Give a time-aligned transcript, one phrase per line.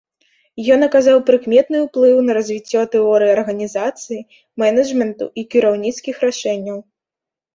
[0.75, 4.19] Ён аказаў прыкметны ўплыў на развіццё тэорыі арганізацыі,
[4.63, 6.77] менеджменту і кіраўніцкіх рашэнняў.